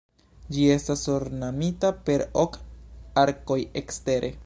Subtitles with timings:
[0.55, 2.61] Ĝi estas ornamita per ok
[3.25, 4.39] arkoj ekstere.